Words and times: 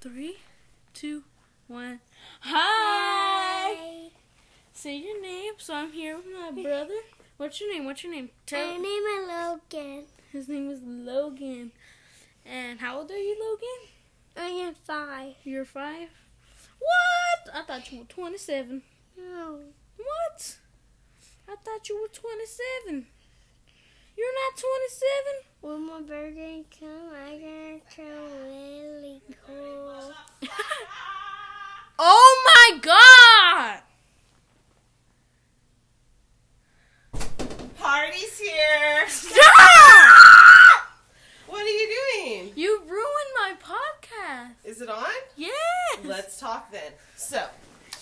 Three, 0.00 0.36
two, 0.94 1.24
one. 1.66 1.98
Hi. 2.42 4.10
Say 4.72 4.96
your 4.96 5.20
name. 5.20 5.54
So 5.58 5.74
I'm 5.74 5.90
here 5.90 6.16
with 6.16 6.26
my 6.26 6.62
brother. 6.62 6.94
What's 7.36 7.60
your 7.60 7.72
name? 7.72 7.84
What's 7.84 8.04
your 8.04 8.12
name? 8.12 8.30
My 8.52 8.76
name 8.76 8.84
is 8.84 9.28
Logan. 9.28 10.04
His 10.32 10.48
name 10.48 10.70
is 10.70 10.80
Logan. 10.84 11.72
And 12.46 12.78
how 12.78 12.98
old 12.98 13.10
are 13.10 13.16
you, 13.16 13.36
Logan? 13.40 13.88
I 14.36 14.66
am 14.66 14.74
five. 14.74 15.34
You're 15.42 15.64
five. 15.64 16.10
What? 16.78 17.54
I 17.54 17.62
thought 17.62 17.90
you 17.90 17.98
were 17.98 18.04
27. 18.04 18.82
No. 19.16 19.60
What? 19.96 20.58
I 21.48 21.56
thought 21.64 21.88
you 21.88 22.00
were 22.00 22.08
27. 22.08 23.06
You're 24.18 24.34
not 24.34 24.56
27? 24.56 25.44
When 25.60 25.86
my 25.86 26.00
birthday 26.00 26.64
come, 26.78 27.10
I'm 27.14 27.40
gonna 27.40 27.78
turn 27.94 28.42
really 28.44 29.22
cool. 29.46 30.12
oh 31.98 32.44
my 32.72 32.78
god! 32.80 33.80
Party's 37.78 38.38
here. 38.38 39.08
Stop! 39.08 39.38
What 41.46 41.62
are 41.62 41.68
you 41.68 41.96
doing? 42.14 42.52
You 42.56 42.80
ruined 42.86 43.32
my 43.36 43.54
podcast. 43.62 44.54
Is 44.64 44.80
it 44.82 44.88
on? 44.90 45.06
Yes. 45.36 45.52
Let's 46.04 46.38
talk 46.40 46.70
then. 46.72 46.92
So, 47.16 47.42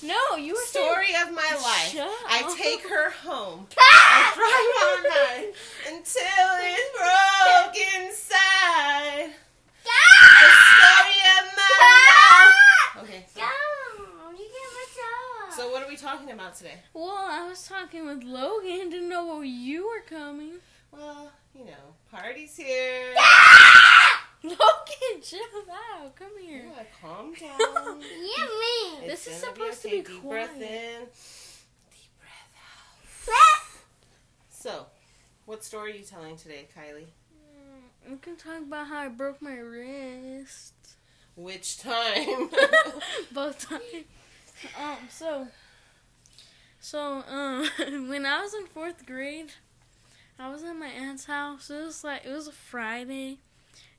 No, 0.02 0.36
you 0.36 0.54
were 0.54 0.60
saying- 0.60 0.84
story 0.86 1.14
of 1.22 1.30
my 1.32 1.52
life. 1.62 1.92
Shut 1.92 2.10
I 2.28 2.42
up. 2.44 2.56
take 2.56 2.88
her 2.88 3.10
home. 3.10 3.66
I 3.78 4.32
drive 4.34 4.74
all 4.82 4.98
night 5.10 5.54
until 5.88 6.48
it's 6.60 6.90
broke 6.98 7.76
inside. 8.00 9.30
The 9.84 10.50
story 10.74 11.20
of 11.38 11.44
my 11.56 11.72
life. 11.86 13.04
Okay. 13.04 13.22
So, 13.32 13.40
Go! 13.40 13.46
You 14.32 14.44
get 14.44 14.68
my 14.74 14.86
so 15.56 15.70
what 15.70 15.82
are 15.82 15.88
we 15.88 15.96
talking 15.96 16.30
about 16.30 16.54
today? 16.54 16.74
Well, 16.92 17.16
I 17.16 17.48
was 17.48 17.66
talking 17.66 18.06
with 18.06 18.22
Logan. 18.24 18.90
Didn't 18.90 19.08
know 19.08 19.26
where 19.26 19.44
you 19.44 19.86
were 19.86 20.02
coming. 20.06 20.54
Well, 20.92 21.32
you 21.54 21.64
know, 21.64 21.94
party's 22.10 22.56
here. 22.56 23.14
Logan, 24.42 25.22
chill 25.22 25.40
out. 25.70 26.14
Come 26.14 26.38
here. 26.40 26.64
Yeah, 26.66 26.84
calm 27.00 27.32
down. 27.40 28.00
Yeah, 28.00 28.44
me. 28.44 29.06
This 29.06 29.26
is 29.26 29.36
supposed 29.36 29.80
to 29.82 29.88
okay. 29.88 30.02
be 30.02 30.02
deep 30.02 30.22
quiet. 30.22 30.46
breath 30.48 30.60
in, 30.60 31.00
deep 31.90 32.12
breath 32.20 33.28
out. 33.28 33.78
So, 34.50 34.86
what 35.46 35.64
story 35.64 35.92
are 35.92 35.96
you 35.96 36.04
telling 36.04 36.36
today, 36.36 36.68
Kylie? 36.76 37.06
Mm, 37.32 38.10
we 38.10 38.16
can 38.18 38.36
talk 38.36 38.58
about 38.58 38.88
how 38.88 38.98
I 38.98 39.08
broke 39.08 39.40
my 39.40 39.56
wrist. 39.56 40.74
Which 41.34 41.78
time? 41.78 42.50
Both 43.32 43.68
times. 43.68 44.04
Um, 44.80 44.96
so, 45.10 45.48
so, 46.80 47.22
um, 47.28 47.68
when 48.08 48.24
I 48.26 48.42
was 48.42 48.54
in 48.54 48.66
fourth 48.66 49.04
grade, 49.06 49.52
I 50.38 50.50
was 50.50 50.62
at 50.64 50.76
my 50.76 50.88
aunt's 50.88 51.26
house. 51.26 51.70
It 51.70 51.84
was 51.84 52.04
like, 52.04 52.24
it 52.24 52.32
was 52.32 52.48
a 52.48 52.52
Friday. 52.52 53.38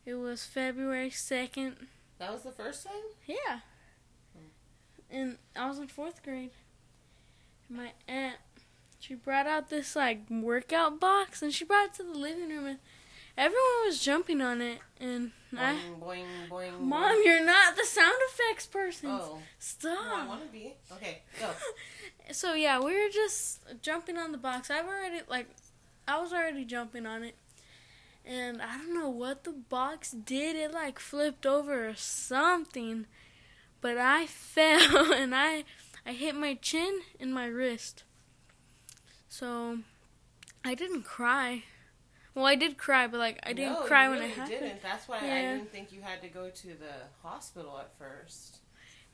It 0.05 0.16
was 0.16 0.45
February 0.45 1.09
2nd. 1.09 1.75
that 2.19 2.31
was 2.31 2.44
the 2.44 2.52
first 2.52 2.85
time? 2.85 2.95
Yeah. 3.25 3.59
And 5.09 5.38
I 5.55 5.67
was 5.67 5.80
in 5.80 5.88
fourth 5.88 6.23
grade. 6.23 6.52
My 7.69 7.91
aunt, 8.08 8.38
she 9.00 9.16
brought 9.16 9.47
out 9.47 9.69
this 9.69 9.95
like 9.95 10.22
workout 10.30 11.00
box 11.00 11.41
and 11.41 11.53
she 11.53 11.66
brought 11.66 11.88
it 11.88 11.94
to 11.95 12.03
the 12.03 12.17
living 12.17 12.50
room 12.50 12.66
and 12.66 12.80
everyone 13.38 13.85
was 13.85 14.02
jumping 14.02 14.41
on 14.41 14.61
it. 14.61 14.80
And 14.99 15.31
I, 15.55 15.75
Boing, 15.99 15.99
boing, 16.02 16.25
boing. 16.49 16.80
Mom, 16.80 17.03
boing. 17.03 17.25
you're 17.25 17.45
not 17.45 17.75
the 17.75 17.85
sound 17.85 18.16
effects 18.29 18.66
person. 18.66 19.09
Oh, 19.11 19.39
no, 19.83 19.95
I 19.97 20.27
want 20.27 20.45
to 20.45 20.52
be. 20.52 20.73
Okay, 20.94 21.21
go. 21.39 21.49
so 22.31 22.53
yeah, 22.53 22.79
we 22.79 22.94
were 22.94 23.09
just 23.09 23.59
jumping 23.81 24.17
on 24.17 24.31
the 24.31 24.38
box. 24.38 24.69
I've 24.69 24.85
already 24.85 25.22
like, 25.29 25.47
I 26.07 26.19
was 26.19 26.34
already 26.34 26.66
jumping 26.66 27.06
on 27.06 27.23
it. 27.23 27.35
And 28.25 28.62
I 28.62 28.78
don't 28.78 28.94
know 28.94 29.09
what 29.09 29.45
the 29.45 29.53
box 29.53 30.12
did. 30.12 30.57
It 30.57 30.73
like 30.73 31.00
flipped 31.00 31.45
over 31.45 31.88
or 31.89 31.95
something. 31.95 33.06
But 33.79 33.97
I 33.97 34.25
fell 34.28 35.13
and 35.13 35.33
I 35.33 35.63
I 36.06 36.12
hit 36.13 36.35
my 36.35 36.56
chin 36.56 37.01
and 37.19 37.33
my 37.33 37.45
wrist. 37.45 38.03
So 39.29 39.79
I 40.66 40.73
didn't 40.73 41.03
cry. 41.03 41.63
Well, 42.38 42.46
I 42.46 42.53
did 42.53 42.78
cry, 42.78 43.08
but 43.08 43.18
like 43.18 43.40
I 43.42 43.53
didn't 43.53 43.74
no, 43.74 43.81
cry 43.81 44.03
you 44.03 44.12
when 44.12 44.20
really 44.20 44.31
it 44.31 44.38
happened. 44.38 44.59
didn't. 44.59 44.84
That's 44.84 45.08
why 45.08 45.18
I 45.18 45.42
didn't 45.42 45.72
think 45.72 45.92
you 45.92 46.02
had 46.02 46.22
to 46.22 46.28
go 46.28 46.52
to 46.52 46.68
the 46.68 47.08
hospital 47.24 47.80
at 47.80 47.92
first. 47.98 48.58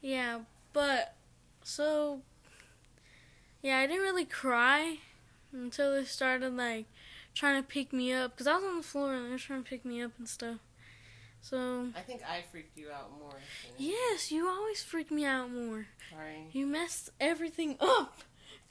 Yeah, 0.02 0.42
but 0.74 1.16
so 1.64 2.20
yeah, 3.62 3.78
I 3.78 3.88
didn't 3.88 4.02
really 4.02 4.26
cry 4.26 4.98
until 5.54 5.94
they 5.94 6.04
started 6.04 6.58
like 6.58 6.88
trying 7.34 7.62
to 7.64 7.66
pick 7.66 7.94
me 7.94 8.12
up 8.12 8.32
because 8.32 8.46
I 8.46 8.56
was 8.58 8.66
on 8.66 8.76
the 8.76 8.84
floor 8.84 9.14
and 9.14 9.26
they 9.28 9.30
were 9.30 9.38
trying 9.38 9.64
to 9.64 9.70
pick 9.70 9.86
me 9.86 10.02
up 10.02 10.12
and 10.18 10.28
stuff. 10.28 10.58
So 11.40 11.88
I 11.96 12.02
think 12.02 12.24
I 12.30 12.42
freaked 12.52 12.78
you 12.78 12.92
out 12.92 13.10
more. 13.18 13.36
yes, 13.78 14.34
you 14.34 14.50
always 14.50 14.84
freak 14.84 15.12
me 15.12 15.24
out 15.24 15.50
more. 15.50 15.88
Sorry. 16.12 16.48
You 16.52 16.68
messed 16.68 17.12
everything 17.22 17.78
up, 17.80 18.20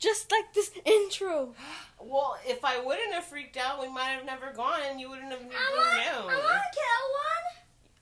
just 0.03 0.31
like 0.33 0.53
this 0.53 0.71
intro. 0.85 1.55
Well, 2.01 2.37
if 2.47 2.65
I 2.65 2.81
wouldn't 2.85 3.13
have 3.13 3.25
freaked 3.25 3.57
out, 3.57 3.81
we 3.81 3.89
might 3.89 4.11
have 4.11 4.25
never 4.25 4.53
gone, 4.53 4.81
and 4.91 5.01
you 5.01 5.09
wouldn't 5.09 5.31
have 5.31 5.41
I 5.41 5.45
want, 5.45 5.55
I 5.55 6.13
known. 6.13 6.27
want 6.27 6.63
to 6.73 6.79
kill 6.81 7.07
one. 7.23 7.47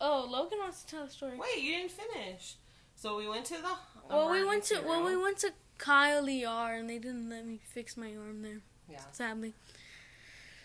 Oh, 0.01 0.27
Logan 0.31 0.59
wants 0.61 0.83
to 0.85 0.91
tell 0.91 1.03
a 1.05 1.11
story. 1.11 1.37
Wait, 1.37 1.63
you 1.63 1.77
didn't 1.77 1.91
finish. 1.93 2.55
So 2.97 3.17
we 3.19 3.29
went 3.29 3.45
to 3.47 3.55
the. 3.55 3.75
Well, 4.09 4.31
we 4.31 4.45
went 4.45 4.65
to 4.65 4.75
emergency 4.75 4.89
well, 4.89 5.05
we 5.05 5.17
went 5.17 5.39
to 5.39 5.53
Kyle 5.79 6.27
ER 6.27 6.75
and 6.75 6.89
they 6.89 6.99
didn't 6.99 7.29
let 7.31 7.47
me 7.47 7.61
fix 7.63 7.97
my 7.97 8.15
arm 8.17 8.43
there. 8.43 8.61
Yeah. 8.91 8.99
sadly. 9.13 9.55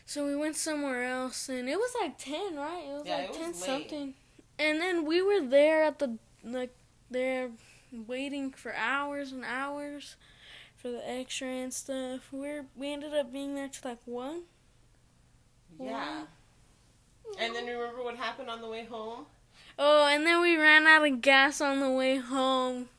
So 0.08 0.26
we 0.26 0.36
went 0.36 0.56
somewhere 0.56 1.04
else, 1.04 1.50
and 1.50 1.68
it 1.68 1.78
was 1.78 1.94
like 2.02 2.18
ten, 2.18 2.56
right? 2.56 2.84
It 2.88 2.94
was 2.94 3.04
Yeah, 3.06 3.18
like 3.18 3.30
it 3.30 3.34
ten 3.34 3.46
late. 3.48 3.56
something. 3.56 4.14
And 4.58 4.80
then 4.80 5.06
we 5.06 5.22
were 5.22 5.42
there 5.46 5.84
at 5.84 6.00
the 6.00 6.18
like 6.44 6.74
there, 7.12 7.50
waiting 7.92 8.52
for 8.52 8.74
hours 8.76 9.32
and 9.32 9.44
hours 9.46 10.16
for 10.86 10.92
the 10.92 11.10
X-ray 11.10 11.62
and 11.62 11.74
stuff. 11.74 12.32
We 12.32 12.48
are 12.48 12.66
we 12.76 12.94
ended 12.94 13.16
up 13.16 13.34
being 13.34 13.56
there 13.56 13.68
till 13.68 13.90
like 13.90 13.98
one. 14.06 14.44
Yeah. 15.80 16.26
And 17.40 17.56
then 17.56 17.66
remember 17.66 18.04
what 18.04 18.18
happened 18.18 18.52
on 18.52 18.62
the 18.62 18.70
way 18.70 18.86
home? 18.86 19.26
Oh, 19.80 20.06
and 20.06 20.28
then 20.28 20.42
we 20.42 20.56
ran 20.56 20.86
out 20.86 21.04
of 21.04 21.22
gas 21.22 21.60
on 21.60 21.80
the 21.80 21.90
way 21.90 22.18
home. 22.18 22.90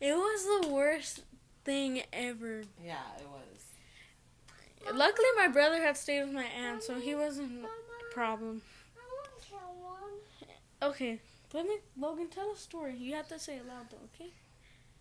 It 0.00 0.14
was 0.14 0.62
the 0.62 0.68
worst 0.68 1.20
thing 1.66 2.00
ever. 2.14 2.62
Yeah, 2.82 2.96
it 3.18 3.26
was. 3.28 4.94
Luckily, 4.96 5.28
my 5.36 5.48
brother 5.48 5.82
had 5.82 5.98
stayed 5.98 6.22
with 6.22 6.32
my 6.32 6.46
aunt, 6.46 6.82
so 6.82 6.98
he 6.98 7.14
wasn't 7.14 7.62
a 7.62 8.14
problem. 8.14 8.62
I 8.96 9.04
want 9.12 9.42
to 9.42 9.48
kill 9.50 9.58
one. 9.82 10.90
Okay, 10.90 11.20
let 11.52 11.66
me, 11.66 11.76
Logan, 12.00 12.28
tell 12.28 12.52
a 12.52 12.56
story. 12.56 12.96
You 12.96 13.16
have 13.16 13.28
to 13.28 13.38
say 13.38 13.56
it 13.56 13.68
loud 13.68 13.90
though, 13.90 13.98
okay? 14.14 14.32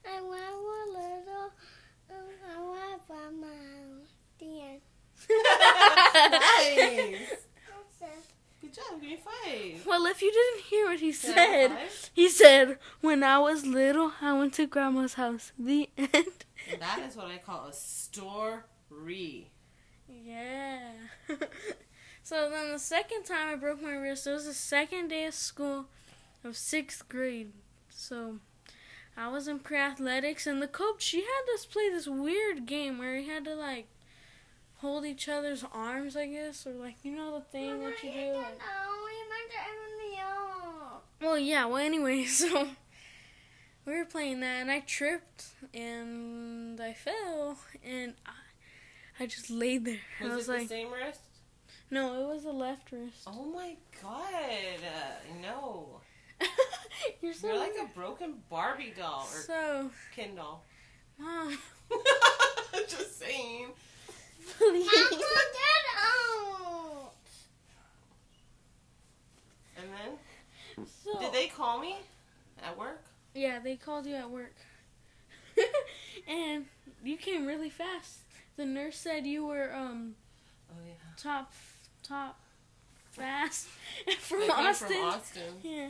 I 0.06 0.22
want 0.22 0.94
one 0.94 1.04
little. 1.04 1.52
I 2.10 2.60
want 2.60 3.42
my 3.42 3.48
end. 4.42 4.82
nice. 7.20 7.48
Good 8.62 8.74
job. 8.74 9.02
Five. 9.24 9.86
Well, 9.86 10.06
if 10.08 10.22
you 10.22 10.32
didn't 10.32 10.66
hear 10.66 10.88
what 10.88 11.00
he 11.00 11.14
Can 11.14 11.38
I 11.38 11.42
have 11.42 11.92
said, 11.92 12.10
he 12.14 12.30
said, 12.30 12.78
When 13.02 13.24
I 13.24 13.40
was 13.40 13.66
little, 13.66 14.14
I 14.22 14.34
went 14.34 14.54
to 14.56 14.68
grandma's 14.68 15.14
house. 15.14 15.52
The 15.58 15.90
end. 15.98 16.46
And 16.72 16.82
that 16.82 17.00
is 17.08 17.16
what 17.16 17.28
I 17.28 17.38
call 17.38 17.68
a 17.68 17.74
story. 17.74 19.52
Yeah. 20.10 20.92
so 22.24 22.50
then 22.50 22.72
the 22.72 22.80
second 22.80 23.24
time 23.24 23.50
I 23.50 23.56
broke 23.56 23.82
my 23.82 23.92
wrist, 23.94 24.28
it 24.28 24.32
was 24.32 24.46
the 24.46 24.54
second 24.54 25.10
day 25.10 25.26
of 25.26 25.34
school 25.34 25.86
of 26.44 26.58
sixth 26.58 27.08
grade. 27.08 27.54
So 27.90 28.40
I 29.18 29.30
was 29.30 29.48
in 29.48 29.60
pre 29.60 29.78
athletics, 29.78 30.46
and 30.46 30.62
the 30.62 30.68
coach, 30.68 31.02
she 31.02 31.22
had 31.22 31.54
us 31.54 31.66
play 31.66 31.90
this 31.90 32.08
weird 32.08 32.68
game 32.68 33.00
where 33.00 33.16
we 33.16 33.26
had 33.26 33.46
to, 33.46 33.56
like, 33.56 33.88
hold 34.76 35.06
each 35.06 35.28
other's 35.28 35.66
arms, 35.74 36.16
I 36.16 36.28
guess, 36.28 36.68
or, 36.68 36.74
like, 36.74 36.98
you 37.04 37.16
know 37.16 37.34
the 37.40 37.46
thing 37.46 37.80
that 37.80 38.04
you 38.04 38.12
do? 38.12 38.34
Like, 38.38 38.60
Well, 41.20 41.40
yeah. 41.40 41.66
Well, 41.66 41.78
anyway, 41.78 42.24
so 42.26 42.68
we 43.86 43.94
were 43.98 44.06
playing 44.06 44.42
that, 44.42 44.62
and 44.62 44.70
I 44.70 44.82
tripped, 44.82 45.46
and 45.74 46.80
I 46.80 46.94
fell, 46.94 47.58
and 47.84 48.14
I, 48.24 49.24
I 49.24 49.26
just 49.26 49.50
laid 49.50 49.86
there. 49.86 50.00
Was, 50.22 50.32
I 50.32 50.36
was 50.36 50.48
it 50.48 50.52
like, 50.52 50.62
the 50.64 50.68
same 50.68 50.92
wrist? 50.94 51.22
no, 51.90 52.22
it 52.22 52.34
was 52.34 52.44
the 52.44 52.52
left 52.52 52.92
wrist. 52.92 53.24
Oh 53.26 53.46
my 53.46 53.76
god. 54.04 54.24
Uh, 54.84 55.42
no. 55.42 56.02
You're 57.22 57.34
so 57.34 57.48
You're 57.48 57.58
like 57.60 57.76
a 57.82 57.88
broken 57.98 58.36
Barbie 58.50 58.94
doll 58.98 59.28
or 59.34 59.42
so, 59.42 59.90
Ken 60.16 60.36
doll. 60.36 60.64
mom. 61.18 61.58
Just 62.88 63.20
saying. 63.20 63.68
please. 64.58 64.90
And 69.78 69.88
then? 69.94 70.86
So, 71.04 71.20
Did 71.20 71.34
they 71.34 71.48
call 71.48 71.80
me? 71.80 71.96
At 72.64 72.78
work? 72.78 73.02
Yeah, 73.36 73.60
they 73.60 73.76
called 73.76 74.06
you 74.08 74.16
at 74.16 74.30
work. 74.30 74.56
and 76.28 76.66
you 77.04 77.18
came 77.18 77.46
really 77.46 77.70
fast. 77.70 78.20
The 78.58 78.66
nurse 78.66 78.98
said 78.98 79.28
you 79.28 79.46
were 79.46 79.74
um 79.74 80.16
Oh 80.72 80.76
yeah. 80.86 80.94
top 81.16 81.54
top 82.02 82.40
fast 83.12 83.68
from 84.20 84.42
Austin. 84.50 84.88
From 84.88 85.06
Austin. 85.06 85.54
Yeah. 85.64 85.90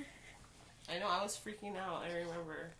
I 0.89 0.99
know. 0.99 1.07
I 1.07 1.21
was 1.21 1.39
freaking 1.39 1.77
out. 1.77 2.03
I 2.03 2.13
remember. 2.15 2.71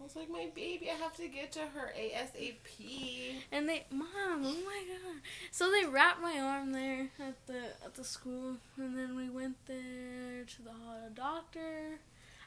I 0.00 0.02
was 0.02 0.16
like, 0.16 0.30
my 0.30 0.48
baby, 0.54 0.90
I 0.90 0.94
have 0.94 1.14
to 1.16 1.28
get 1.28 1.52
to 1.52 1.60
her 1.60 1.92
ASAP. 1.98 3.34
And 3.52 3.68
they, 3.68 3.84
mom, 3.90 4.06
oh 4.44 4.56
my 4.64 4.82
god! 4.88 5.20
So 5.50 5.70
they 5.70 5.84
wrapped 5.84 6.22
my 6.22 6.38
arm 6.40 6.72
there 6.72 7.08
at 7.20 7.46
the 7.46 7.58
at 7.84 7.94
the 7.94 8.04
school, 8.04 8.56
and 8.78 8.96
then 8.96 9.14
we 9.14 9.28
went 9.28 9.56
there 9.66 10.44
to 10.46 10.62
the 10.62 11.14
doctor. 11.14 11.98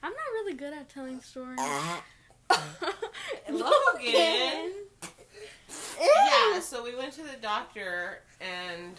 I'm 0.02 0.12
not 0.12 0.32
really 0.34 0.56
good 0.56 0.74
at 0.74 0.90
telling 0.90 1.22
stories. 1.22 1.60
Uh-huh. 1.60 2.02
Logan. 3.50 4.74
Yeah, 6.02 6.60
so 6.60 6.84
we 6.84 6.96
went 6.96 7.14
to 7.14 7.24
the 7.24 7.38
doctor 7.42 8.20
and 8.42 8.96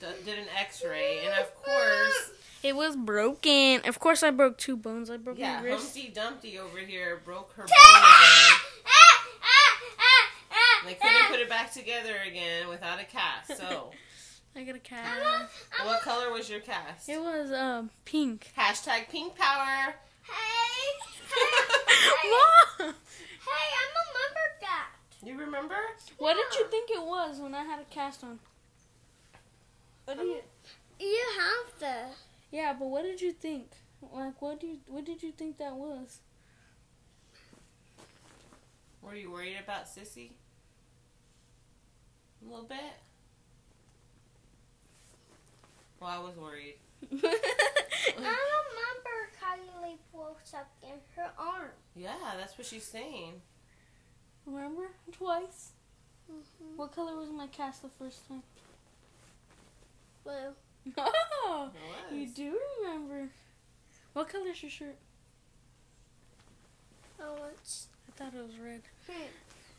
d- 0.00 0.06
did 0.24 0.38
an 0.38 0.46
X-ray, 0.58 1.20
and 1.26 1.34
of 1.38 1.54
course, 1.54 2.30
It 2.62 2.74
was 2.74 2.96
broken. 2.96 3.82
Of 3.86 4.00
course, 4.00 4.22
I 4.22 4.30
broke 4.30 4.58
two 4.58 4.76
bones. 4.76 5.10
I 5.10 5.16
broke 5.16 5.38
yeah, 5.38 5.60
my 5.60 5.66
wrist. 5.66 5.96
Humpty 5.96 6.12
Dumpty 6.12 6.58
over 6.58 6.78
here 6.78 7.20
broke 7.24 7.52
her 7.52 7.62
bone 7.66 7.68
again. 7.68 8.58
They 10.86 10.94
couldn't 10.94 11.26
put 11.28 11.40
it 11.40 11.48
back 11.48 11.72
together 11.72 12.14
again 12.26 12.68
without 12.68 12.98
a 12.98 13.04
cast. 13.04 13.58
So, 13.58 13.90
I 14.56 14.62
got 14.64 14.74
a 14.74 14.78
cast. 14.78 15.50
what 15.84 16.00
color 16.00 16.32
was 16.32 16.48
your 16.48 16.60
cast? 16.60 17.08
It 17.08 17.20
was 17.20 17.52
um 17.52 17.90
pink. 18.04 18.50
Hashtag 18.56 19.08
pink 19.10 19.36
power. 19.36 19.94
Hey, 20.22 20.98
Mom, 22.24 22.94
hey, 22.94 23.66
I'm 23.80 23.92
a 23.92 24.06
member 24.18 24.48
that. 24.62 24.88
You 25.22 25.38
remember? 25.38 25.76
what 26.18 26.36
did 26.36 26.58
you 26.58 26.66
think 26.68 26.90
it 26.90 27.02
was 27.02 27.38
when 27.40 27.54
I 27.54 27.64
had 27.64 27.80
a 27.80 27.84
cast 27.84 28.24
on? 28.24 28.38
What 30.04 30.18
do 30.18 30.24
you? 30.24 30.40
You 31.00 31.24
have 31.38 31.80
the. 31.80 32.27
Yeah, 32.50 32.74
but 32.78 32.88
what 32.88 33.02
did 33.02 33.20
you 33.20 33.32
think? 33.32 33.72
Like, 34.00 34.40
what 34.40 34.60
do 34.60 34.66
you? 34.66 34.78
What 34.86 35.04
did 35.04 35.22
you 35.22 35.32
think 35.32 35.58
that 35.58 35.74
was? 35.74 36.20
Were 39.02 39.14
you 39.14 39.30
worried 39.30 39.56
about 39.62 39.86
Sissy? 39.86 40.30
A 42.42 42.48
little 42.48 42.64
bit. 42.64 42.78
Well, 46.00 46.10
I 46.10 46.18
was 46.18 46.36
worried. 46.36 46.76
I 47.12 47.16
remember 48.14 49.16
Kylie 49.40 49.98
broke 50.12 50.40
something 50.44 50.90
in 50.90 50.98
her 51.16 51.30
arm. 51.38 51.70
Yeah, 51.96 52.14
that's 52.36 52.56
what 52.56 52.66
she's 52.66 52.84
saying. 52.84 53.40
Remember 54.46 54.90
twice? 55.12 55.72
Mm-hmm. 56.30 56.76
What 56.76 56.94
color 56.94 57.16
was 57.16 57.30
my 57.30 57.46
cast 57.48 57.82
the 57.82 57.88
first 57.98 58.28
time? 58.28 58.42
Blue. 60.24 60.54
Oh, 60.96 61.70
It 62.10 62.14
you 62.16 62.26
do 62.28 62.58
remember. 62.80 63.28
What 64.12 64.28
color 64.28 64.48
is 64.50 64.62
your 64.62 64.70
shirt? 64.70 64.96
Oh, 67.20 67.36
it's. 67.52 67.86
I 68.08 68.12
thought 68.12 68.34
it 68.34 68.42
was 68.46 68.58
red. 68.58 68.82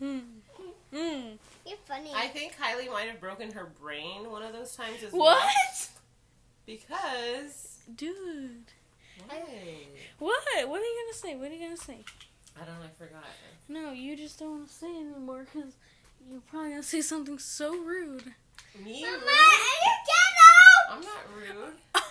Hmm. 0.02 0.20
Hmm. 0.56 0.96
Hmm. 0.96 1.28
You're 1.66 1.78
funny. 1.86 2.12
I 2.16 2.28
think 2.28 2.54
Kylie 2.56 2.92
might 2.92 3.10
have 3.10 3.20
broken 3.20 3.52
her 3.52 3.72
brain 3.82 4.30
one 4.32 4.44
of 4.44 4.54
those 4.54 4.76
times 4.76 5.04
as 5.04 5.12
What? 5.14 5.38
well. 5.38 5.50
Because. 6.66 7.80
Dude. 7.96 8.66
Why? 9.28 9.42
What? 10.20 10.42
What 10.68 10.80
are 10.82 10.84
you 10.84 11.04
gonna 11.06 11.18
say? 11.18 11.36
What 11.36 11.52
are 11.52 11.54
you 11.54 11.64
gonna 11.64 11.78
say? 11.78 12.00
I 12.56 12.66
don't 12.66 12.80
know, 12.80 12.86
I 12.86 12.98
forgot. 12.98 13.24
No, 13.68 13.92
you 13.92 14.16
just 14.16 14.40
don't 14.40 14.52
want 14.52 14.68
to 14.70 14.74
say 14.74 14.88
anymore 14.88 15.46
because 15.54 15.74
you're 16.30 16.42
probably 16.42 16.70
gonna 16.72 16.84
say 16.84 17.02
something 17.02 17.38
so 17.40 17.72
rude. 17.78 18.34
Me? 18.84 19.02
Mama, 19.04 19.18
rude? 19.18 19.28
You 20.96 21.02
get 21.02 21.10
out! 21.10 21.26
I'm 21.46 21.56
not 21.56 21.66
rude. 21.66 21.74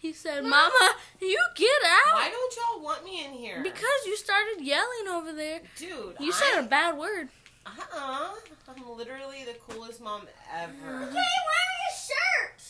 he 0.00 0.12
said, 0.12 0.44
"Mama, 0.44 0.94
you 1.20 1.38
get 1.56 1.68
out." 1.84 2.14
Why 2.14 2.30
don't 2.30 2.54
y'all 2.56 2.84
want 2.84 3.04
me 3.04 3.24
in 3.24 3.32
here? 3.32 3.62
Because 3.62 4.06
you 4.06 4.16
started 4.16 4.60
yelling 4.60 5.08
over 5.10 5.32
there. 5.32 5.60
Dude, 5.76 6.16
You 6.20 6.32
said 6.32 6.60
a 6.60 6.62
bad 6.62 6.96
word. 6.98 7.28
Uh-uh. 7.66 8.34
I'm 8.68 8.96
literally 8.96 9.44
the 9.44 9.54
coolest 9.68 10.02
mom 10.02 10.22
ever. 10.52 10.72
Hey, 10.72 10.86
wearing 10.86 11.14
a 11.14 11.92
shirt! 11.96 12.62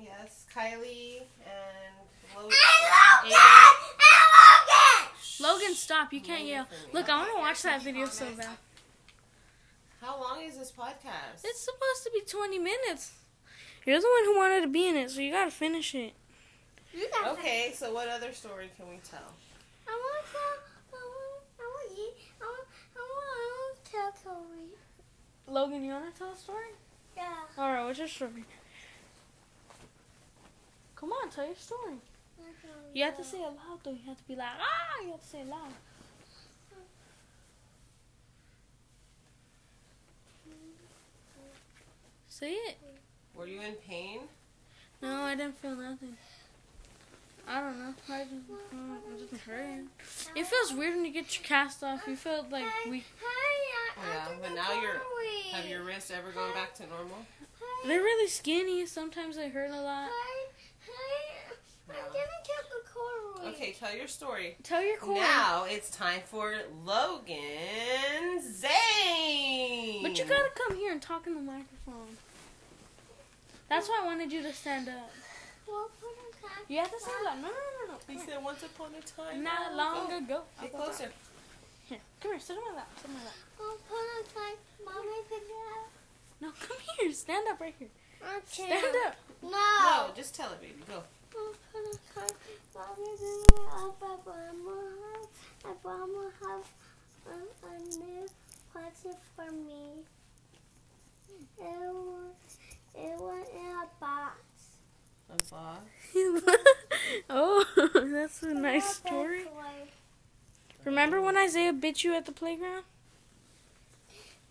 Yes, 0.00 0.46
Kylie 0.54 1.22
and 1.44 2.36
Logan. 2.36 2.52
And 2.52 3.24
Logan! 3.24 3.38
And 5.40 5.40
Logan! 5.40 5.42
Logan, 5.60 5.74
stop! 5.74 6.12
You 6.12 6.20
can't 6.20 6.40
Logan 6.44 6.48
yell. 6.48 6.66
Look, 6.92 7.08
I 7.08 7.16
want 7.18 7.30
to 7.34 7.38
watch 7.40 7.62
that 7.62 7.82
video 7.82 8.06
so 8.06 8.26
bad. 8.36 8.56
How 10.00 10.18
long 10.20 10.42
is 10.42 10.56
this 10.56 10.72
podcast? 10.72 11.42
It's 11.44 11.60
supposed 11.60 12.04
to 12.04 12.10
be 12.14 12.20
20 12.22 12.58
minutes. 12.58 13.12
You're 13.90 14.00
the 14.00 14.06
one 14.06 14.24
who 14.24 14.36
wanted 14.38 14.60
to 14.60 14.68
be 14.68 14.86
in 14.86 14.94
it, 14.94 15.10
so 15.10 15.20
you 15.20 15.32
gotta 15.32 15.50
finish 15.50 15.96
it. 15.96 16.12
You 16.94 17.08
got 17.10 17.32
Okay, 17.32 17.72
so 17.74 17.92
what 17.92 18.06
other 18.06 18.32
story 18.32 18.70
can 18.76 18.88
we 18.88 19.00
tell? 19.02 19.34
I 19.84 19.90
want 19.90 20.26
to. 20.30 20.38
I 20.94 21.02
want. 21.10 21.42
I 21.58 21.66
want 21.66 21.96
to. 21.96 22.02
I 22.40 22.46
want. 22.46 22.68
I 22.94 23.00
want 23.00 23.84
to 23.84 23.90
tell 23.90 24.12
Tori. 24.22 24.68
Logan, 25.48 25.84
you 25.84 25.90
wanna 25.90 26.12
tell 26.16 26.30
a 26.30 26.36
story? 26.36 26.70
Yeah. 27.16 27.32
Alright, 27.58 27.84
what's 27.84 27.98
your 27.98 28.06
story? 28.06 28.44
Come 30.94 31.10
on, 31.10 31.28
tell 31.28 31.46
your 31.46 31.56
story. 31.56 31.94
You 32.94 33.02
have 33.02 33.16
to 33.16 33.24
say 33.24 33.38
it 33.38 33.42
loud 33.42 33.80
though. 33.82 33.90
You 33.90 34.06
have 34.06 34.18
to 34.18 34.28
be 34.28 34.36
like, 34.36 34.50
ah! 34.56 35.02
You 35.02 35.10
have 35.10 35.20
to 35.20 35.26
say 35.26 35.40
it 35.40 35.48
loud. 35.48 35.72
Say 42.28 42.52
it. 42.52 42.76
Were 43.40 43.46
you 43.46 43.62
in 43.62 43.72
pain? 43.88 44.20
No, 45.00 45.22
I 45.22 45.34
didn't 45.34 45.56
feel 45.56 45.74
nothing. 45.74 46.14
I 47.48 47.60
don't 47.60 47.78
know. 47.78 47.94
I 48.10 48.24
just, 48.24 48.34
mm, 48.50 48.96
it 49.18 49.30
just 49.30 49.42
hurt. 49.44 50.36
It 50.36 50.46
feels 50.46 50.74
weird 50.74 50.94
when 50.96 51.06
you 51.06 51.10
get 51.10 51.34
your 51.38 51.44
cast 51.46 51.82
off. 51.82 52.02
You 52.06 52.16
felt 52.16 52.50
like 52.52 52.66
Hey, 52.66 52.90
we. 52.90 52.98
Hey, 52.98 53.04
I, 53.24 54.02
I 54.02 54.06
Yeah, 54.14 54.28
but 54.42 54.54
now 54.54 54.72
you're- 54.78 54.98
Have 55.52 55.66
your 55.66 55.82
wrists 55.84 56.10
ever 56.10 56.30
gone 56.32 56.52
back 56.52 56.74
to 56.74 56.86
normal? 56.86 57.16
They're 57.86 58.02
really 58.02 58.28
skinny. 58.28 58.84
Sometimes 58.84 59.36
they 59.36 59.48
hurt 59.48 59.70
a 59.70 59.80
lot. 59.80 60.10
Hey, 60.10 60.92
hey, 60.92 61.54
I'm 61.88 61.96
Yeah. 61.96 62.02
gonna 62.02 62.42
kill 62.44 62.64
the 62.68 62.90
Tori. 63.42 63.54
Okay, 63.54 63.72
tell 63.72 63.96
your 63.96 64.06
story. 64.06 64.56
Tell 64.62 64.82
your 64.82 64.98
core. 64.98 65.14
Now 65.14 65.64
it's 65.64 65.88
time 65.88 66.20
for 66.26 66.54
Logan 66.84 68.42
Zane. 68.42 70.02
But 70.02 70.18
you 70.18 70.26
gotta 70.26 70.50
come 70.54 70.76
here 70.76 70.92
and 70.92 71.00
talk 71.00 71.26
in 71.26 71.34
the 71.34 71.40
microphone. 71.40 72.18
That's 73.70 73.88
why 73.88 74.00
I 74.02 74.04
wanted 74.04 74.32
you 74.32 74.42
to 74.42 74.52
stand 74.52 74.88
up. 74.88 75.14
Well, 75.62 75.88
put 76.02 76.10
a 76.10 76.42
time. 76.42 76.66
You 76.66 76.78
have 76.78 76.90
to 76.90 76.98
stand 76.98 77.22
up. 77.24 77.36
No, 77.36 77.54
no, 77.54 77.70
no, 77.86 77.94
no. 77.94 77.98
He 78.10 78.18
said 78.18 78.42
once 78.42 78.64
upon 78.66 78.90
a 78.98 79.02
time. 79.06 79.44
Not 79.44 79.70
oh, 79.70 79.76
long 79.76 79.94
long 79.94 80.24
ago. 80.24 80.42
ago. 80.42 80.42
Get 80.60 80.74
closer. 80.74 81.08
Here, 81.86 82.02
come 82.20 82.32
here. 82.32 82.40
Sit 82.40 82.58
on 82.58 82.64
my 82.66 82.82
lap. 82.82 82.90
Sit 82.98 83.06
on 83.06 83.14
my 83.14 83.22
lap. 83.22 83.38
Well, 83.54 83.78
put 83.86 84.02
a 84.02 84.26
time. 84.26 84.58
Mommy, 84.82 85.22
pick 85.30 85.46
it 85.46 85.62
up. 85.78 85.86
No, 86.42 86.50
come 86.58 86.82
here. 86.98 87.12
Stand 87.14 87.46
up 87.46 87.60
right 87.60 87.74
here. 87.78 87.94
I 88.18 88.40
Stand 88.44 88.96
up. 89.06 89.14
No. 89.40 89.50
No, 89.54 90.10
just 90.18 90.34
tell 90.34 90.50
it, 90.50 90.60
baby. 90.60 90.82
Go. 90.90 91.06
Well, 91.30 91.54
put 91.70 91.86
a 91.86 91.96
time. 92.10 92.36
Mommy, 92.74 93.14
pick 93.22 93.38
it 93.38 93.54
up. 93.70 94.02
I 94.02 94.26
Mama 94.34 94.74
have. 95.06 95.30
I 95.62 95.72
Mama 95.86 96.26
a, 97.30 97.70
a 97.70 97.78
new 98.02 98.26
present 98.72 99.18
for 99.36 99.46
me. 99.52 100.02
It 101.58 101.94
was, 101.94 102.58
it 102.94 103.18
was 103.18 103.46
in 103.52 103.66
a 103.66 103.86
box. 104.00 104.34
A 105.28 105.54
box. 105.54 105.80
oh, 107.30 107.64
that's 108.12 108.42
a 108.42 108.54
nice 108.54 108.96
story. 108.96 109.44
toy. 109.44 109.88
Remember 110.84 111.20
when 111.20 111.36
Isaiah 111.36 111.72
bit 111.72 112.02
you 112.04 112.14
at 112.14 112.24
the 112.26 112.32
playground? 112.32 112.84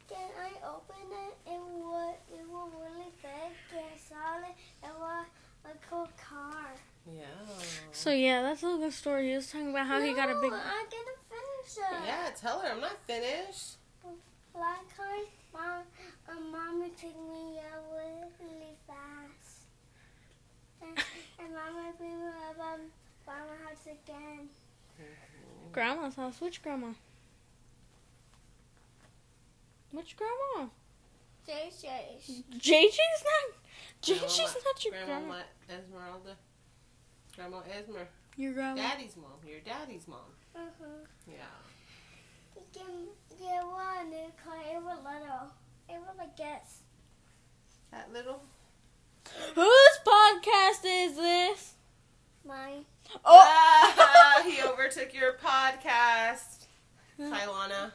Can 0.08 0.30
I 0.40 0.52
open 0.68 0.96
it? 1.12 1.52
It 1.52 1.60
was, 1.60 2.16
it 2.32 2.48
was 2.48 2.70
really 2.80 3.12
big 3.22 3.78
and 3.78 4.00
solid. 4.00 4.54
It 4.84 5.00
was 5.00 5.26
a 5.66 5.90
cool 5.90 6.08
car. 6.18 6.76
Yeah. 7.08 7.24
So 7.92 8.12
yeah, 8.12 8.42
that's 8.42 8.64
a 8.64 8.78
good 8.78 8.94
story. 8.94 9.30
He 9.30 9.36
was 9.36 9.52
talking 9.52 9.72
about 9.72 9.88
how 9.88 10.00
he 10.02 10.14
got 10.14 10.30
a 10.30 10.36
big. 10.36 10.52
No, 10.52 10.58
I 10.58 10.86
didn't 10.90 11.20
finish 11.28 11.78
it. 11.78 12.06
Yeah, 12.06 12.30
tell 12.40 12.60
her 12.60 12.70
I'm 12.74 12.82
not 12.82 12.98
finished. 13.06 13.78
Last 14.54 14.90
time, 14.98 15.26
mom, 15.54 15.84
uh, 16.28 16.40
mommy 16.52 16.90
picked 16.90 17.16
me 17.16 17.60
up 17.60 17.86
really 17.92 18.76
fast. 18.86 19.66
And, 20.82 21.56
and 21.70 21.76
mama 21.76 21.92
picked 21.92 22.02
me 22.02 22.28
up 22.28 22.58
at 22.60 22.80
mama 23.26 23.56
house 23.64 23.86
again. 23.86 24.50
Grandma's 25.72 26.16
house. 26.16 26.42
Which 26.42 26.62
grandma? 26.64 26.90
Which 29.92 30.16
grandma? 30.18 30.70
JJ's. 31.48 32.44
JJ's 32.58 33.24
not. 33.24 33.56
Grandma 34.06 34.26
JJ's 34.26 34.40
Ma- 34.56 34.62
not 34.66 34.86
your 34.86 34.94
Grandma 34.94 35.06
grandma. 35.08 35.42
Esmeralda. 35.70 36.36
Grandma 37.36 37.58
Esmer. 37.62 38.06
Your 38.38 38.54
grandma. 38.54 38.82
Daddy's 38.82 39.16
mom. 39.18 39.32
Your 39.48 39.60
daddy's 39.62 40.08
mom. 40.08 40.20
Mm-hmm. 40.56 41.32
Yeah. 41.32 41.36
You 42.56 42.62
can 42.74 43.08
get 43.40 43.64
one 43.66 44.10
because 44.10 44.66
it 44.72 44.84
was 44.84 44.98
little. 45.04 45.52
It 45.90 46.00
was 46.02 46.18
like 46.18 46.38
this. 46.38 46.80
That 47.92 48.12
little. 48.14 48.42
Whose 49.56 50.00
podcast 50.06 50.82
is 50.86 51.16
this? 51.16 51.74
Mine. 52.46 52.86
Oh, 53.26 53.46
Ah, 53.46 54.44
he 54.46 54.62
overtook 54.68 55.14
your 55.14 55.34
podcast, 55.34 56.66
Kailana. 57.20 57.92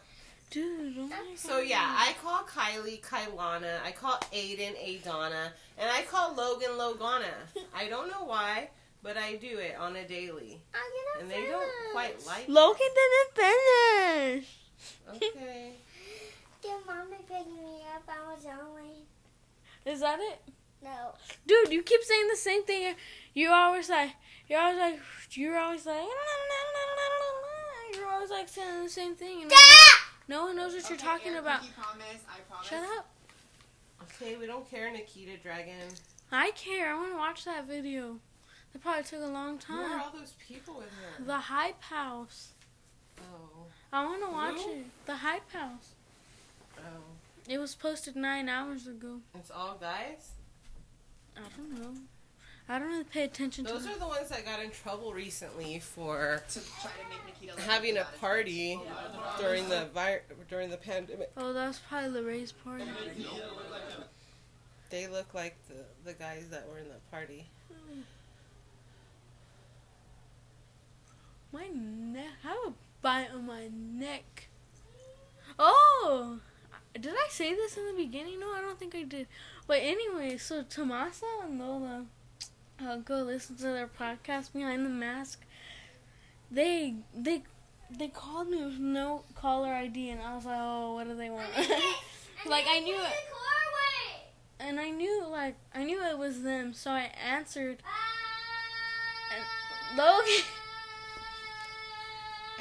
dude. 0.50 0.98
Oh 0.98 1.08
So 1.36 1.60
yeah, 1.60 1.84
I 1.96 2.14
call 2.22 2.42
Kylie 2.44 3.00
Kailana. 3.00 3.78
I 3.84 3.92
call 3.92 4.18
Aiden 4.32 4.74
Adana, 4.82 5.52
and 5.78 5.88
I 5.90 6.02
call 6.02 6.34
Logan 6.34 6.70
Logana. 6.76 7.32
I 7.74 7.88
don't 7.88 8.08
know 8.08 8.24
why, 8.24 8.70
but 9.02 9.16
I 9.16 9.36
do 9.36 9.58
it 9.58 9.76
on 9.78 9.94
a 9.96 10.06
daily, 10.06 10.60
I'm 10.74 11.20
and 11.22 11.30
gonna 11.30 11.42
they 11.44 11.50
don't 11.50 11.70
quite 11.92 12.26
like. 12.26 12.48
Logan 12.48 12.90
didn't 13.34 13.46
finish. 13.46 14.56
Okay. 15.16 15.70
Did 16.62 16.72
mommy 16.86 17.18
pick 17.28 17.46
me 17.46 17.82
up? 17.94 18.02
I 18.08 18.32
was 18.34 18.44
only. 18.46 19.04
Is 19.84 20.00
that 20.00 20.18
it? 20.18 20.40
No. 20.84 21.14
Dude, 21.46 21.72
you 21.72 21.82
keep 21.82 22.02
saying 22.02 22.28
the 22.28 22.36
same 22.36 22.62
thing. 22.64 22.94
You 23.32 23.50
always 23.50 23.88
like, 23.88 24.10
you're 24.48 24.60
always 24.60 24.78
like, 24.78 25.00
you're 25.30 25.58
always 25.58 25.86
like, 25.86 25.96
ah, 25.98 27.90
you're 27.94 28.08
always 28.10 28.30
like 28.30 28.48
saying 28.48 28.84
the 28.84 28.90
same 28.90 29.14
thing. 29.14 29.42
And 29.42 29.52
no 30.28 30.44
one 30.44 30.56
knows 30.56 30.74
what 30.74 30.88
you're 30.90 30.98
talking 30.98 31.32
Air 31.32 31.40
about. 31.40 31.60
Pinky 31.62 31.74
promise, 31.80 32.22
I 32.28 32.40
promise. 32.48 32.68
Shut 32.68 32.84
up. 32.98 33.06
Okay, 34.02 34.36
we 34.36 34.46
don't 34.46 34.68
care, 34.70 34.92
Nikita 34.92 35.32
Dragun. 35.42 35.98
I 36.30 36.50
care. 36.50 36.92
I 36.94 36.96
want 36.98 37.12
to 37.12 37.16
watch 37.16 37.44
that 37.46 37.66
video. 37.66 38.16
That 38.72 38.82
probably 38.82 39.04
took 39.04 39.22
a 39.22 39.26
long 39.26 39.56
time. 39.58 39.86
Who 39.86 39.92
are 39.94 40.00
all 40.00 40.10
those 40.12 40.34
people 40.46 40.74
with 40.74 40.88
her? 40.90 41.24
The 41.24 41.38
Hype 41.38 41.82
House. 41.82 42.48
Oh, 43.20 43.66
I 43.92 44.04
want 44.04 44.22
to 44.22 44.30
watch 44.30 44.60
Who? 44.66 44.70
it. 44.80 44.86
The 45.06 45.16
Hype 45.16 45.50
House. 45.52 45.94
oh, 46.78 46.82
It 47.48 47.58
was 47.58 47.74
posted 47.74 48.16
nine 48.16 48.48
hours 48.48 48.86
ago. 48.86 49.20
it's 49.34 49.50
all 49.50 49.78
guys. 49.80 50.32
I 51.36 51.40
don't 51.56 51.78
know. 51.80 52.00
I 52.68 52.78
don't 52.78 52.88
really 52.88 53.04
pay 53.04 53.24
attention 53.24 53.64
Those 53.64 53.82
to 53.82 53.88
Those 53.88 53.96
are 53.96 54.00
the 54.00 54.06
ones 54.06 54.28
that 54.30 54.44
got 54.46 54.62
in 54.62 54.70
trouble 54.70 55.12
recently 55.12 55.78
for 55.80 56.42
To 56.48 56.60
try 56.80 56.90
to 56.90 57.48
make 57.50 57.58
having 57.60 57.96
a 57.96 58.00
like 58.00 58.10
that. 58.12 58.20
party 58.20 58.80
during 59.38 59.68
the 59.68 59.86
vi- 59.92 60.20
during 60.48 60.70
the 60.70 60.78
pandemic. 60.78 61.30
Oh, 61.36 61.52
that 61.52 61.68
was 61.68 61.80
probably 61.88 62.20
Lorraine's 62.22 62.52
party. 62.52 62.84
They 64.90 65.08
look 65.08 65.34
like 65.34 65.56
the 65.68 65.84
the 66.10 66.14
guys 66.16 66.48
that 66.50 66.66
were 66.70 66.78
in 66.78 66.88
the 66.88 66.94
party. 67.10 67.46
My 71.52 71.66
neck. 71.68 72.30
I 72.44 72.48
have 72.48 72.56
a 72.68 72.72
bite 73.02 73.28
on 73.34 73.46
my 73.46 73.68
neck. 73.72 74.48
Oh! 75.58 76.40
Did 77.04 77.12
I 77.12 77.28
say 77.28 77.54
this 77.54 77.76
in 77.76 77.84
the 77.84 77.92
beginning? 77.92 78.40
No, 78.40 78.54
I 78.54 78.62
don't 78.62 78.78
think 78.78 78.94
I 78.94 79.02
did. 79.02 79.26
But 79.66 79.80
anyway, 79.82 80.38
so 80.38 80.62
Tomasa 80.62 81.26
and 81.44 81.58
Lola, 81.58 82.06
uh, 82.82 82.96
go 82.96 83.16
listen 83.16 83.56
to 83.56 83.64
their 83.64 83.88
podcast 83.88 84.54
Behind 84.54 84.86
the 84.86 84.90
Mask. 84.90 85.44
They 86.50 86.94
they 87.14 87.42
they 87.90 88.08
called 88.08 88.48
me 88.48 88.64
with 88.64 88.78
no 88.78 89.24
caller 89.34 89.70
ID, 89.70 90.08
and 90.08 90.22
I 90.22 90.34
was 90.34 90.46
like, 90.46 90.56
oh, 90.58 90.94
what 90.94 91.06
do 91.06 91.14
they 91.14 91.28
want? 91.28 91.46
like 92.46 92.64
I 92.70 92.80
knew 92.80 92.96
it, 92.96 93.12
and 94.58 94.80
I 94.80 94.88
knew 94.88 95.26
like 95.30 95.56
I 95.74 95.84
knew 95.84 96.02
it 96.02 96.16
was 96.16 96.40
them, 96.40 96.72
so 96.72 96.90
I 96.90 97.10
answered. 97.22 97.82
And 99.36 99.98
Logan. 99.98 100.44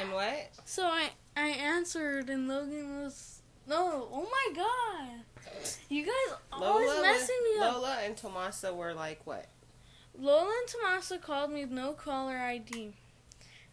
And 0.01 0.11
what? 0.11 0.49
So 0.65 0.83
I 0.83 1.11
I 1.37 1.47
answered 1.47 2.29
and 2.29 2.49
Logan 2.49 3.03
was 3.03 3.42
no. 3.67 4.07
Oh 4.11 4.27
my 4.29 4.55
god! 4.55 5.53
You 5.89 6.05
guys 6.05 6.37
always 6.51 6.89
Lola, 6.89 7.01
messing 7.01 7.35
me 7.43 7.63
up. 7.63 7.75
Lola 7.75 7.97
and 8.03 8.17
Tomasa 8.17 8.73
were 8.73 8.93
like 8.93 9.25
what? 9.25 9.47
Lola 10.17 10.53
and 10.59 10.67
Tomasa 10.67 11.17
called 11.17 11.51
me 11.51 11.61
with 11.61 11.71
no 11.71 11.93
caller 11.93 12.37
ID, 12.37 12.93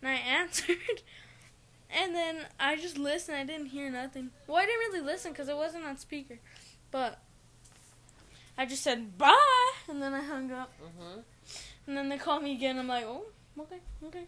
and 0.01 0.11
I 0.11 0.15
answered. 0.27 1.03
And 1.93 2.15
then 2.15 2.47
I 2.59 2.77
just 2.77 2.99
listened. 2.99 3.37
I 3.37 3.45
didn't 3.45 3.67
hear 3.67 3.91
nothing. 3.91 4.31
Well, 4.47 4.59
I 4.59 4.65
didn't 4.65 4.93
really 4.93 5.01
listen 5.01 5.33
because 5.33 5.49
it 5.49 5.57
wasn't 5.57 5.85
on 5.85 5.97
speaker. 5.97 6.39
But 6.93 7.19
I 8.57 8.67
just 8.67 8.83
said 8.83 9.19
bye, 9.19 9.73
and 9.89 10.01
then 10.01 10.15
I 10.15 10.23
hung 10.23 10.53
up. 10.53 10.73
Mm-hmm. 10.81 11.21
And 11.87 11.97
then 11.97 12.09
they 12.09 12.19
called 12.19 12.43
me 12.43 12.53
again. 12.55 12.79
I'm 12.79 12.87
like, 12.87 13.05
oh, 13.05 13.25
okay, 13.59 13.81
okay. 14.05 14.25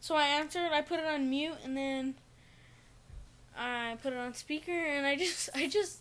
So 0.00 0.14
I 0.14 0.26
answered. 0.26 0.70
I 0.72 0.82
put 0.82 1.00
it 1.00 1.06
on 1.06 1.28
mute, 1.28 1.56
and 1.64 1.76
then 1.76 2.14
I 3.56 3.96
put 4.02 4.12
it 4.12 4.18
on 4.18 4.34
speaker, 4.34 4.72
and 4.72 5.06
I 5.06 5.16
just, 5.16 5.50
I 5.54 5.68
just, 5.68 5.98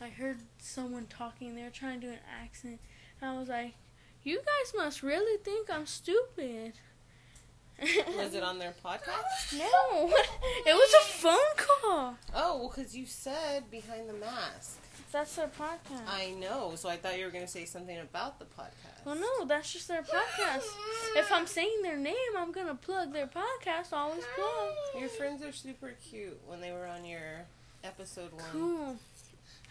I 0.00 0.08
heard 0.08 0.38
someone 0.58 1.06
talking. 1.06 1.54
They 1.54 1.62
were 1.62 1.70
trying 1.70 2.00
to 2.00 2.06
do 2.06 2.12
an 2.12 2.18
accent, 2.42 2.80
and 3.20 3.30
I 3.30 3.38
was 3.38 3.48
like, 3.48 3.74
you 4.22 4.36
guys 4.38 4.74
must 4.76 5.02
really 5.02 5.38
think 5.42 5.70
I'm 5.70 5.86
stupid. 5.86 6.74
Was 8.16 8.34
it 8.34 8.42
on 8.42 8.58
their 8.58 8.74
podcast? 8.84 9.54
No, 9.58 10.06
it 10.66 10.74
was 10.74 10.94
a 11.00 11.04
phone 11.12 11.36
call. 11.56 12.16
Oh, 12.34 12.58
well, 12.58 12.68
because 12.74 12.94
you 12.94 13.06
said 13.06 13.70
behind 13.70 14.08
the 14.08 14.12
mask. 14.14 14.79
That's 15.12 15.34
their 15.34 15.48
podcast. 15.48 16.06
I 16.08 16.30
know, 16.38 16.74
so 16.76 16.88
I 16.88 16.96
thought 16.96 17.18
you 17.18 17.24
were 17.24 17.30
going 17.32 17.44
to 17.44 17.50
say 17.50 17.64
something 17.64 17.98
about 17.98 18.38
the 18.38 18.44
podcast. 18.44 19.04
Well, 19.04 19.16
no, 19.16 19.44
that's 19.46 19.72
just 19.72 19.88
their 19.88 20.02
podcast. 20.02 20.64
If 21.16 21.32
I'm 21.32 21.46
saying 21.46 21.80
their 21.82 21.96
name, 21.96 22.14
I'm 22.36 22.52
gonna 22.52 22.74
plug 22.74 23.12
their 23.12 23.26
podcast. 23.26 23.92
Always 23.92 24.24
plug. 24.36 25.00
Your 25.00 25.08
friends 25.08 25.42
are 25.42 25.52
super 25.52 25.94
cute 26.08 26.38
when 26.46 26.60
they 26.60 26.70
were 26.70 26.86
on 26.86 27.04
your 27.04 27.46
episode 27.82 28.32
one. 28.32 28.44
Cool. 28.52 28.96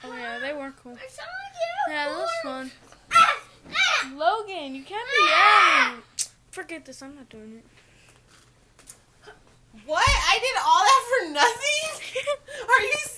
Oh 0.03 0.13
yeah, 0.13 0.39
they 0.39 0.53
were 0.53 0.73
cool. 0.81 0.93
I 0.93 1.07
saw 1.07 1.21
you. 1.21 1.93
Yeah, 1.93 2.09
that 2.09 2.17
was 2.17 2.29
fun. 2.43 2.71
Ah, 3.13 3.41
ah. 3.71 4.11
Logan, 4.15 4.73
you 4.75 4.83
can't 4.83 5.07
be 5.07 5.29
yelling. 5.29 6.01
Forget 6.51 6.85
this. 6.85 7.01
I'm 7.03 7.15
not 7.15 7.29
doing 7.29 7.61
it. 7.61 7.65
What? 9.85 10.07
I 10.07 10.39
did 10.39 10.55
all 10.65 10.83
that 10.83 11.03
for 11.09 11.33
nothing? 11.33 11.85
Are 12.69 12.81
you 12.81 12.91
serious? 12.93 13.08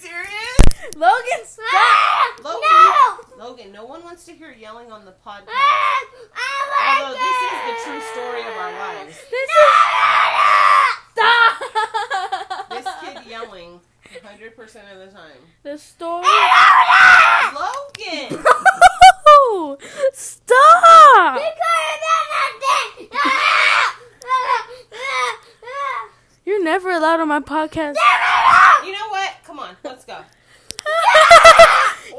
Logan, 0.96 1.46
stop. 1.46 1.64
Ah, 1.74 2.36
Logan, 2.44 3.38
no. 3.38 3.46
Logan, 3.46 3.72
no 3.72 3.86
one 3.86 4.04
wants 4.04 4.24
to 4.26 4.34
hear 4.34 4.52
yelling 4.52 4.92
on 4.92 5.06
the 5.06 5.12
podcast. 5.26 5.48
Ah, 5.50 6.04
I 6.36 7.02
Although 7.04 7.18
this 7.18 7.38
is 7.48 7.60
the 7.68 7.76
true 7.86 8.02
story 8.14 8.42
of 8.42 8.56
our 8.58 8.72
lives. 8.74 9.18
This 9.30 9.50
No, 9.50 9.62
no, 9.94 10.06
no. 10.38 10.50
is 10.82 10.98
stop. 11.14 12.70
This 12.70 12.88
kid 13.24 13.30
yelling 13.30 13.80
100% 14.12 14.92
of 14.92 14.98
the 15.00 15.08
time. 15.16 15.42
The 15.64 15.78
story. 15.78 16.28
Logan! 17.56 18.44
No! 19.44 19.78
Stop. 20.14 21.40
You're 26.46 26.64
never 26.64 26.90
allowed 26.92 27.20
on 27.20 27.28
my 27.28 27.40
podcast. 27.40 27.96
You 28.86 28.92
know 28.94 29.10
what? 29.10 29.32
Come 29.46 29.60
on, 29.60 29.76
let's 29.84 30.06
go. 30.06 30.18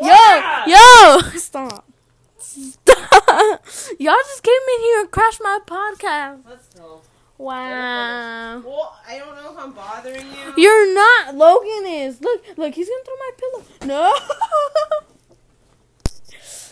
Yo, 0.03 0.43
yo, 0.67 1.21
stop. 1.39 1.89
Stop. 2.37 3.65
Y'all 4.01 4.17
just 4.27 4.43
came 4.43 4.53
in 4.75 4.81
here 4.81 5.01
and 5.01 5.11
crashed 5.13 5.41
my 5.41 5.61
podcast. 5.65 6.41
Let's 6.45 6.67
go. 6.75 7.03
Wow. 7.39 8.61
Well, 8.61 8.99
I 9.07 9.19
don't 9.19 9.37
know 9.37 9.53
if 9.53 9.59
I'm 9.59 9.73
bothering 9.73 10.27
you. 10.27 10.55
You're 10.57 10.93
not. 10.93 11.37
Logan 11.37 11.87
is. 11.87 12.21
Look, 12.21 12.43
look, 12.57 12.75
he's 12.75 12.89
gonna 12.89 13.05
throw 13.05 13.15
my 13.15 13.31
pillow. 13.39 13.65
No. 13.87 14.13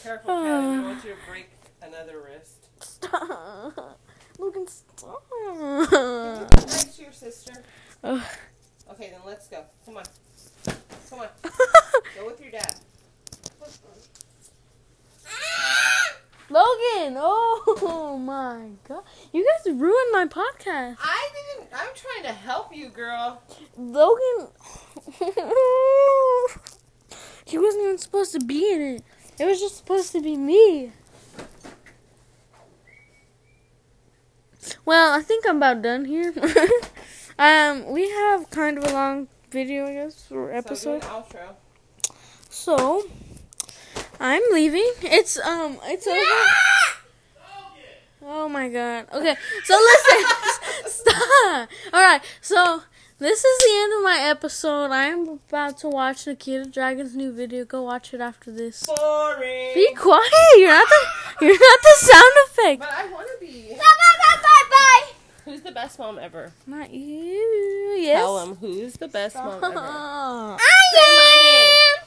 Careful, 0.02 0.34
Kat. 0.34 0.44
I 0.44 0.60
don't 0.60 0.84
want 0.84 1.04
you 1.04 1.10
to 1.10 1.16
break 1.28 1.50
another 1.82 2.20
wrist. 2.20 2.68
Stop. 2.80 4.00
Logan, 4.38 4.66
stop. 4.66 5.22
Be 5.30 6.56
nice 6.66 6.96
to 6.96 7.02
your 7.02 7.12
sister. 7.12 7.52
Ugh. 8.02 8.22
Okay, 8.90 9.10
then 9.10 9.20
let's 9.24 9.46
go. 9.46 9.62
Come 9.86 9.98
on. 9.98 10.04
Come 11.08 11.20
on. 11.20 11.28
Go 12.16 12.26
with 12.26 12.40
your 12.40 12.50
dad. 12.50 12.74
Logan, 16.50 17.16
oh 17.16 18.18
my 18.24 18.70
god. 18.88 19.04
You 19.32 19.46
guys 19.46 19.72
ruined 19.72 20.12
my 20.12 20.26
podcast. 20.26 20.96
I 21.00 21.30
didn't. 21.32 21.70
I'm 21.72 21.94
trying 21.94 22.24
to 22.24 22.32
help 22.32 22.74
you, 22.74 22.88
girl. 22.88 23.40
Logan. 23.76 24.48
he 27.46 27.56
wasn't 27.56 27.84
even 27.84 27.98
supposed 27.98 28.32
to 28.32 28.40
be 28.40 28.72
in 28.72 28.80
it. 28.80 29.04
It 29.38 29.44
was 29.44 29.60
just 29.60 29.76
supposed 29.76 30.10
to 30.12 30.20
be 30.20 30.36
me. 30.36 30.90
Well, 34.84 35.12
I 35.16 35.22
think 35.22 35.46
I'm 35.48 35.58
about 35.58 35.82
done 35.82 36.04
here. 36.04 36.34
um, 37.38 37.92
we 37.92 38.10
have 38.10 38.50
kind 38.50 38.76
of 38.76 38.84
a 38.84 38.92
long 38.92 39.28
video, 39.50 39.86
I 39.86 39.92
guess, 39.94 40.32
or 40.32 40.52
episode. 40.52 41.04
So 41.04 41.08
do 41.08 41.14
an 41.14 41.22
outro. 41.22 41.54
So, 42.48 43.08
I'm 44.20 44.42
leaving. 44.52 44.92
It's 45.02 45.38
um, 45.38 45.78
it's 45.84 46.06
over. 46.06 46.20
Oh 48.22 48.48
my 48.48 48.68
god. 48.68 49.06
Okay, 49.12 49.34
so 49.64 49.74
listen. 49.74 50.30
Stop. 50.86 51.68
All 51.92 52.00
right, 52.00 52.20
so 52.42 52.82
this 53.18 53.42
is 53.44 53.58
the 53.58 53.72
end 53.82 53.92
of 53.96 54.02
my 54.04 54.18
episode. 54.28 54.90
I'm 54.90 55.28
about 55.48 55.78
to 55.78 55.88
watch 55.88 56.26
Nikita 56.26 56.66
Dragun's 56.66 57.16
new 57.16 57.32
video. 57.32 57.64
Go 57.64 57.82
watch 57.82 58.12
it 58.12 58.20
after 58.20 58.50
this. 58.52 58.84
Boring. 58.86 59.72
Be 59.74 59.94
quiet. 59.94 60.30
You're 60.56 60.68
not 60.68 60.86
the. 60.88 61.46
You're 61.46 61.58
not 61.58 61.78
the 61.82 61.94
sound 61.96 62.32
effect. 62.46 62.80
But 62.80 62.92
I 62.92 63.06
want 63.10 63.26
to 63.26 63.36
be. 63.46 63.68
Bye 63.70 63.76
bye 63.76 64.18
bye 64.18 64.42
bye 64.42 64.68
bye. 64.70 65.12
Who's 65.46 65.62
the 65.62 65.72
best 65.72 65.98
mom 65.98 66.18
ever? 66.18 66.52
Not 66.66 66.90
you. 66.92 67.96
Yes. 67.98 68.18
Tell 68.20 68.38
him 68.44 68.54
who's 68.56 68.92
the 68.94 69.08
best 69.08 69.34
mom 69.36 69.64
ever. 69.64 69.74
Oh. 69.82 70.56
Say 70.94 71.16
my 71.16 71.36
name. 71.42 71.99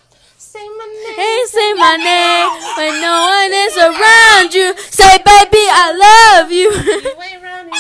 Say 0.43 0.67
my 0.67 0.85
name. 0.85 1.15
Hey, 1.15 1.43
say 1.47 1.73
my 1.73 1.95
name 1.95 2.49
when 2.77 3.01
no 3.01 3.13
one 3.31 3.53
is 3.53 3.77
around 3.77 4.53
you. 4.53 4.77
Say, 4.91 5.17
baby, 5.17 5.65
I 5.71 6.37
love 6.37 6.51
you. 6.51 6.69
You 6.73 7.21
ain't 7.21 7.41
running. 7.41 7.73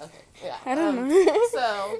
Okay. 0.00 0.24
Yeah. 0.44 0.56
I 0.64 0.74
don't 0.76 0.98
um, 0.98 1.08
know. 1.08 1.48
So, 1.52 1.98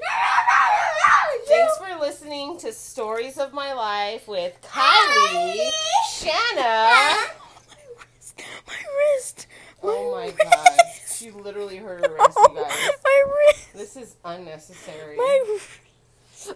thanks 1.48 1.76
for 1.78 1.98
listening 2.00 2.56
to 2.58 2.72
Stories 2.72 3.36
of 3.36 3.52
My 3.52 3.72
Life 3.72 4.28
with 4.28 4.56
Kylie, 4.62 5.68
Shanna. 6.08 6.62
My 7.66 7.82
wrist. 7.98 8.46
My 8.66 8.78
wrist. 8.96 9.46
Oh 9.82 10.12
my 10.14 10.30
god. 10.30 10.78
She 11.12 11.30
literally 11.32 11.78
hurt 11.78 12.06
her 12.06 12.14
wrist, 12.14 12.38
you 12.38 12.54
guys. 12.54 12.90
My 13.04 13.24
wrist. 13.26 13.72
This 13.74 13.96
is 13.96 14.16
unnecessary. 14.24 15.16
My 15.16 15.44
wrist. 15.48 15.68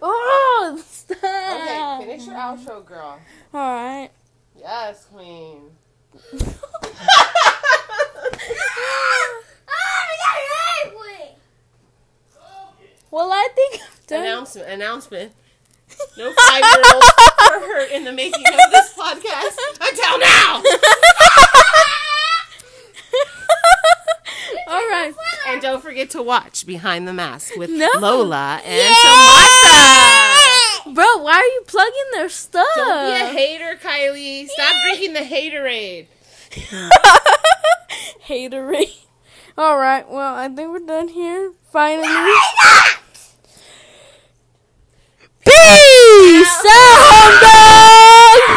Oh, 0.01 0.83
stop. 0.87 1.17
Okay, 1.23 2.05
finish 2.05 2.25
your 2.27 2.35
outro, 2.35 2.85
girl. 2.85 3.19
All 3.53 3.59
right. 3.59 4.09
Yes, 4.57 5.05
queen. 5.05 5.61
Well, 13.11 13.29
I 13.31 13.49
think 13.53 13.81
I'm 13.81 13.87
done. 14.07 14.21
announcement. 14.21 14.69
Announcement. 14.69 15.31
No 16.17 16.31
five 16.33 16.63
year 16.63 16.83
olds 16.93 17.11
were 17.51 17.70
watch 26.21 26.65
Behind 26.65 27.07
the 27.07 27.13
Mask 27.13 27.55
with 27.55 27.69
no. 27.69 27.89
Lola 27.99 28.61
and 28.63 28.89
yeah! 28.89 28.95
Tomasa. 30.83 30.93
Bro, 30.93 31.23
why 31.23 31.33
are 31.33 31.43
you 31.43 31.63
plugging 31.67 32.11
their 32.13 32.29
stuff? 32.29 32.65
Don't 32.75 33.07
be 33.07 33.21
a 33.21 33.27
hater, 33.27 33.77
Kylie. 33.81 34.47
Stop 34.47 34.73
yeah. 34.73 34.83
drinking 34.83 35.13
the 35.13 35.19
haterade. 35.19 36.07
haterade. 38.27 38.97
All 39.57 39.77
right. 39.77 40.09
Well, 40.09 40.35
I 40.35 40.47
think 40.49 40.71
we're 40.71 40.79
done 40.79 41.09
here. 41.09 41.53
Finally. 41.71 42.07
Peace 45.45 46.65
out. 46.67 47.57